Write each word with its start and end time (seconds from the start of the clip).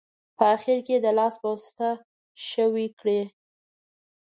په 0.37 0.43
اخیر 0.55 0.79
کې 0.87 0.93
یې 0.97 1.03
د 1.05 1.07
لاس 1.17 1.33
په 1.41 1.47
واسطه 1.53 1.89
ښوي 2.45 2.87
کړئ. 2.99 3.21